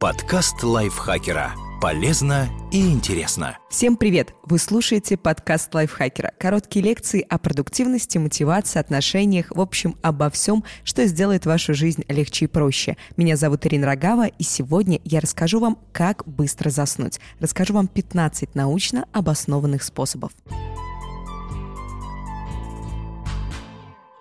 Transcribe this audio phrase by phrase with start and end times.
[0.00, 1.52] Подкаст лайфхакера.
[1.78, 3.58] Полезно и интересно.
[3.68, 4.32] Всем привет!
[4.44, 6.32] Вы слушаете подкаст лайфхакера.
[6.38, 12.46] Короткие лекции о продуктивности, мотивации, отношениях, в общем, обо всем, что сделает вашу жизнь легче
[12.46, 12.96] и проще.
[13.18, 17.20] Меня зовут Ирина Рогава, и сегодня я расскажу вам, как быстро заснуть.
[17.38, 20.32] Расскажу вам 15 научно обоснованных способов.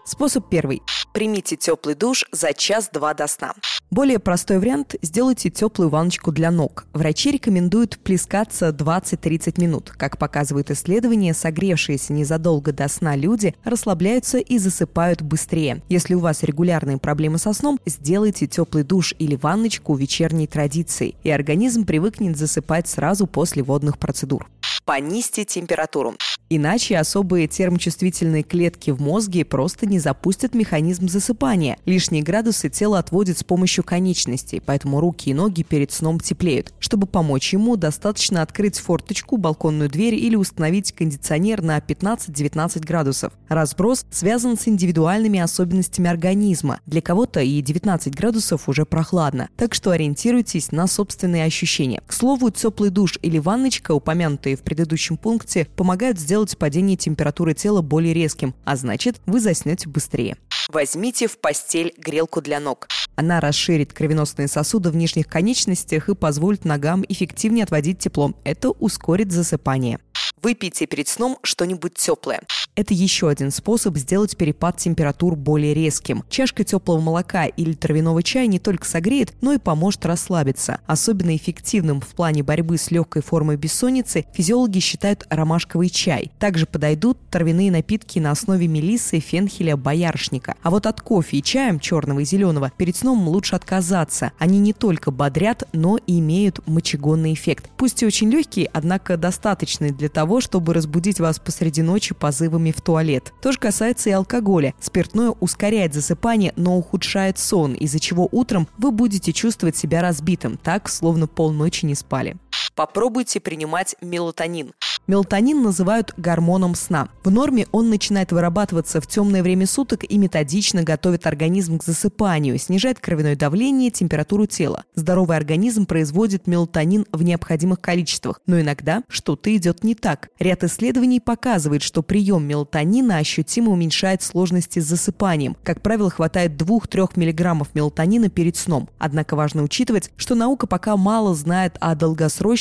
[0.04, 0.82] Способ первый.
[1.14, 3.54] Примите теплый душ за час-два до сна.
[3.92, 6.86] Более простой вариант– сделайте теплую ванночку для ног.
[6.94, 9.90] Врачи рекомендуют плескаться 20-30 минут.
[9.98, 15.82] Как показывают исследования, согревшиеся незадолго до сна люди расслабляются и засыпают быстрее.
[15.90, 21.32] Если у вас регулярные проблемы со сном, сделайте теплый душ или ванночку вечерней традицией, и
[21.32, 24.48] организм привыкнет засыпать сразу после водных процедур.
[24.90, 26.16] Понизьте температуру.
[26.52, 31.78] Иначе особые термочувствительные клетки в мозге просто не запустят механизм засыпания.
[31.86, 36.74] Лишние градусы тело отводит с помощью конечностей, поэтому руки и ноги перед сном теплеют.
[36.80, 43.34] Чтобы помочь ему, достаточно открыть форточку, балконную дверь или установить кондиционер на 15-19 градусов.
[43.48, 46.80] Разброс связан с индивидуальными особенностями организма.
[46.88, 52.02] Для кого-то и 19 градусов уже прохладно, так что ориентируйтесь на собственные ощущения.
[52.08, 54.79] К слову, теплый душ или ванночка, упомянутые в предыдущем
[55.18, 60.38] пункте, помогают сделать падение температуры тела более резким, а значит, вы заснете быстрее.
[60.72, 62.88] Возьмите в постель грелку для ног.
[63.16, 68.34] Она расширит кровеносные сосуды в нижних конечностях и позволит ногам эффективнее отводить тепло.
[68.44, 70.00] Это ускорит засыпание.
[70.42, 72.42] Выпейте перед сном что-нибудь теплое.
[72.76, 76.24] Это еще один способ сделать перепад температур более резким.
[76.30, 80.80] Чашка теплого молока или травяного чая не только согреет, но и поможет расслабиться.
[80.88, 86.32] Особенно эффективным в плане борьбы с легкой формой бессонницы физиологи считают ромашковый чай.
[86.40, 90.56] Также подойдут травяные напитки на основе мелиссы, фенхеля, боярышника.
[90.62, 94.32] А вот от кофе и чаем черного и зеленого перед сном лучше отказаться.
[94.40, 97.70] Они не только бодрят, но и имеют мочегонный эффект.
[97.76, 102.82] Пусть и очень легкие, однако достаточные для того, чтобы разбудить вас посреди ночи позывами в
[102.82, 103.34] туалет.
[103.42, 104.74] То же касается и алкоголя.
[104.80, 110.88] Спиртное ускоряет засыпание, но ухудшает сон, из-за чего утром вы будете чувствовать себя разбитым, так,
[110.88, 112.38] словно полночи не спали.
[112.80, 114.72] Попробуйте принимать мелатонин.
[115.06, 117.10] Мелатонин называют гормоном сна.
[117.24, 122.60] В норме он начинает вырабатываться в темное время суток и методично готовит организм к засыпанию,
[122.60, 124.84] снижает кровяное давление, температуру тела.
[124.94, 130.30] Здоровый организм производит мелатонин в необходимых количествах, но иногда что-то идет не так.
[130.38, 135.58] Ряд исследований показывает, что прием мелатонина ощутимо уменьшает сложности с засыпанием.
[135.64, 138.88] Как правило, хватает 2-3 мг мелатонина перед сном.
[139.00, 141.96] Однако важно учитывать, что наука пока мало знает о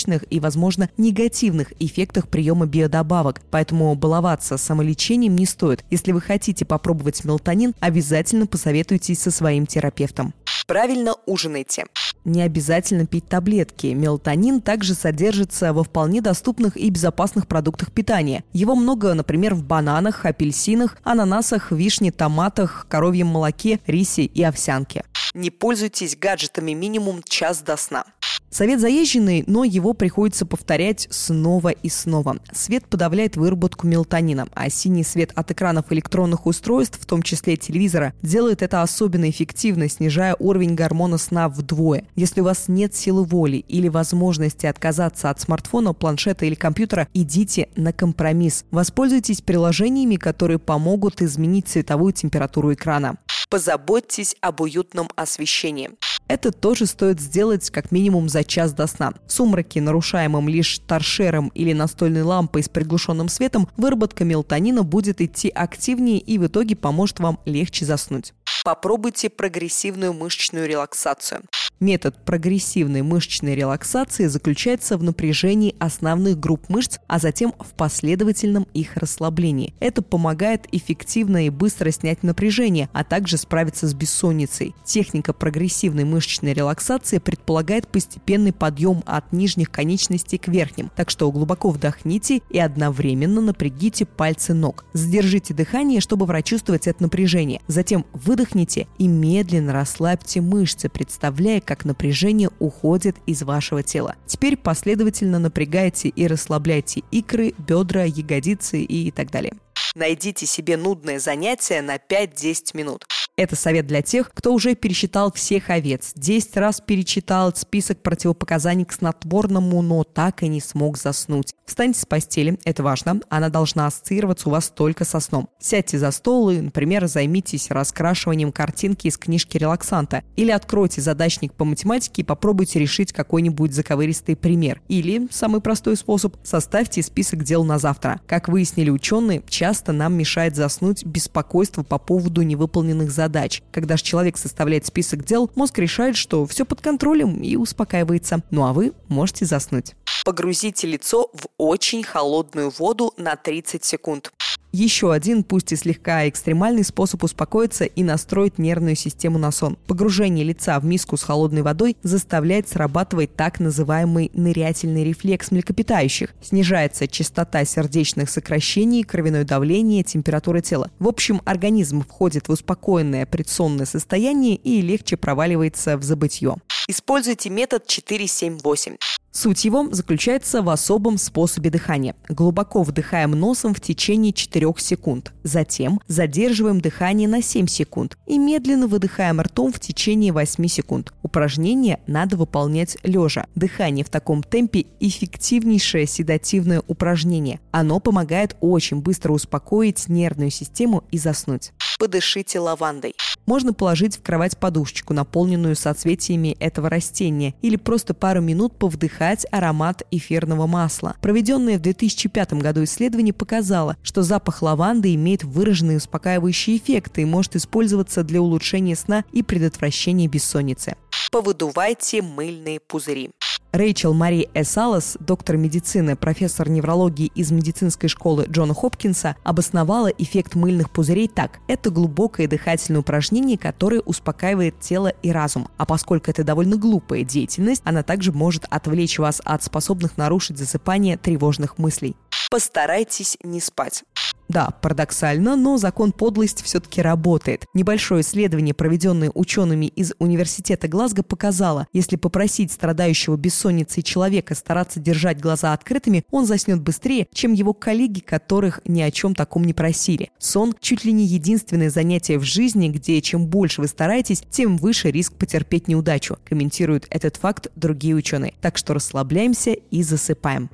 [0.09, 5.85] долгосрочных и, возможно, негативных эффектах приема биодобавок, поэтому баловаться самолечением не стоит.
[5.91, 10.35] Если вы хотите попробовать мелатонин, обязательно посоветуйтесь со своим терапевтом.
[10.67, 11.87] Правильно ужинайте.
[12.25, 13.87] Не обязательно пить таблетки.
[13.87, 18.45] Мелатонин также содержится во вполне доступных и безопасных продуктах питания.
[18.53, 25.05] Его много, например, в бананах, апельсинах, ананасах, вишне, томатах, коровьем молоке, рисе и овсянке.
[25.35, 28.05] Не пользуйтесь гаджетами минимум час до сна.
[28.51, 32.39] Совет заезженный, но его приходится повторять снова и снова.
[32.53, 38.15] Свет подавляет выработку мелатонина, а синий свет от экранов электронных устройств, в том числе телевизора,
[38.23, 42.05] делает это особенно эффективно, снижая уровень гормона сна вдвое.
[42.17, 47.69] Если у вас нет силы воли или возможности отказаться от смартфона, планшета или компьютера, идите
[47.77, 48.65] на компромисс.
[48.71, 53.19] Воспользуйтесь приложениями, которые помогут изменить цветовую температуру экрана.
[53.51, 55.91] Позаботьтесь об уютном освещении.
[56.29, 59.15] Это тоже стоит сделать как минимум за час до сна.
[59.27, 65.49] В сумраке, нарушаемом лишь торшером или настольной лампой с приглушенным светом, выработка мелатонина будет идти
[65.49, 68.35] активнее и в итоге поможет вам легче заснуть.
[68.63, 71.43] Попробуйте прогрессивную мышечную релаксацию.
[71.81, 78.97] Метод прогрессивной мышечной релаксации заключается в напряжении основных групп мышц, а затем в последовательном их
[78.97, 79.75] расслаблении.
[79.79, 84.75] Это помогает эффективно и быстро снять напряжение, а также справиться с бессонницей.
[84.85, 91.71] Техника прогрессивной мышечной релаксации предполагает постепенный подъем от нижних конечностей к верхним, так что глубоко
[91.71, 94.85] вдохните и одновременно напрягите пальцы ног.
[94.95, 97.61] Задержите дыхание, чтобы прочувствовать это напряжение.
[97.69, 104.17] Затем выдохните и медленно расслабьте мышцы, представляя, как напряжение уходит из вашего тела.
[104.25, 109.53] Теперь последовательно напрягайте и расслабляйте икры, бедра, ягодицы и так далее.
[109.95, 113.05] Найдите себе нудное занятие на 5-10 минут.
[113.39, 118.93] Это совет для тех, кто уже пересчитал всех овец, 10 раз перечитал список противопоказаний к
[118.93, 121.55] снотворному, но так и не смог заснуть.
[121.65, 125.49] Встаньте с постели, это важно, она должна ассоциироваться у вас только со сном.
[125.61, 130.25] Сядьте за стол и, например, займитесь раскрашиванием картинки из книжки релаксанта.
[130.35, 134.83] Или откройте задачник по математике и попробуйте решить какой-нибудь заковыристый пример.
[134.89, 138.21] Или, самый простой способ, составьте список дел на завтра.
[138.27, 139.43] Как выяснили ученые,
[139.79, 143.63] часто нам мешает заснуть беспокойство по поводу невыполненных задач.
[143.71, 148.43] Когда же человек составляет список дел, мозг решает, что все под контролем и успокаивается.
[148.51, 149.95] Ну а вы можете заснуть.
[150.25, 154.33] Погрузите лицо в очень холодную воду на 30 секунд.
[154.73, 159.79] Еще один, пусть и слегка экстремальный способ успокоиться и настроить нервную систему на сон.
[159.87, 166.35] Погружение лица в миску с холодной водой заставляет срабатывать так называемый нырятельный рефлекс млекопитающих.
[166.43, 170.91] Снижается частота сердечных сокращений, кровяное давление, температура тела.
[170.99, 176.57] В общем, организм входит в успокоенное предсонное состояние и легче проваливается в забытье.
[176.89, 178.97] Используйте метод 478.
[179.31, 182.17] Суть его заключается в особом способе дыхания.
[182.29, 185.33] Глубоко вдыхаем носом в течение 4 секунд.
[185.43, 191.13] Затем задерживаем дыхание на 7 секунд и медленно выдыхаем ртом в течение 8 секунд.
[191.23, 193.47] Упражнение надо выполнять лежа.
[193.55, 197.61] Дыхание в таком темпе– эффективнейшее седативное упражнение.
[197.71, 203.15] Оно помогает очень быстро успокоить нервную систему и заснуть подышите лавандой.
[203.45, 209.18] Можно положить в кровать подушечку, наполненную соцветиями этого растения, или просто пару минут повдыхать
[209.51, 211.17] аромат эфирного масла.
[211.21, 217.57] Проведенное в 2005 году исследование показало, что запах лаванды имеет выраженные успокаивающие эффекты и может
[217.57, 220.97] использоваться для улучшения сна и предотвращения бессонницы.
[221.31, 223.31] Повыдувайте мыльные пузыри.
[223.71, 230.91] Рэйчел Мари Эсалас, доктор медицины, профессор неврологии из медицинской школы Джона Хопкинса, обосновала эффект мыльных
[230.91, 231.61] пузырей так.
[231.69, 235.69] Это глубокое дыхательное упражнение, которое успокаивает тело и разум.
[235.77, 241.19] А поскольку это довольно глупая деятельность, она также может отвлечь вас от способных нарушить засыпание
[241.19, 242.17] тревожных мыслей.
[242.51, 244.05] Постарайтесь не спать.
[244.49, 247.67] Да, парадоксально, но закон подлости все-таки работает.
[247.75, 255.41] Небольшое исследование, проведенное учеными из Университета Глазго, показало, если попросить страдающего бессонницей человека стараться держать
[255.41, 260.31] глаза открытыми, он заснет быстрее, чем его коллеги, которых ни о чем таком не просили.
[260.39, 265.11] Сон– чуть ли не единственное занятие в жизни, где чем больше вы стараетесь, тем выше
[265.11, 268.55] риск потерпеть неудачу, комментируют этот факт другие ученые.
[268.61, 270.71] Так что расслабляемся и засыпаем.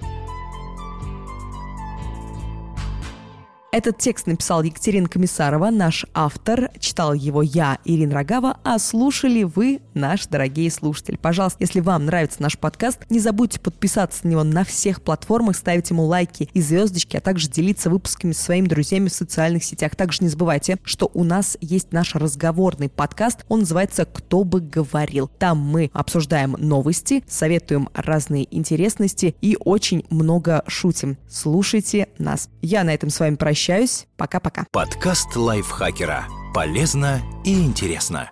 [3.77, 6.71] Этот текст написал Екатерина Комиссарова, наш автор.
[6.79, 11.17] Читал его я, Ирина Рогава, а слушали вы, наш дорогие слушатели.
[11.17, 15.91] Пожалуйста, если вам нравится наш подкаст, не забудьте подписаться на него на всех платформах, ставить
[15.91, 19.97] ему лайки и звездочки, а также делиться выпусками со своими друзьями в социальных сетях.
[19.97, 23.45] Также не забывайте, что у нас есть наш разговорный подкаст.
[23.49, 25.29] Он называется «Кто бы говорил».
[25.41, 31.19] Там мы обсуждаем новости, советуем разные интересности и очень много шутим.
[31.29, 32.49] Слушайте нас.
[32.63, 34.07] Я на этом с вами прощаюсь прощаюсь.
[34.17, 34.67] Пока-пока.
[34.71, 36.27] Подкаст лайфхакера.
[36.53, 38.31] Полезно и интересно.